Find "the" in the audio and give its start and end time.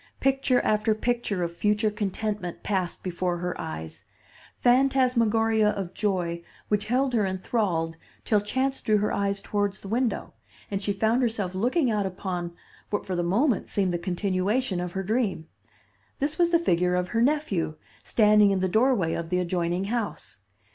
9.79-9.87, 13.15-13.21, 13.93-13.99, 16.49-16.57, 18.57-18.67, 19.29-19.37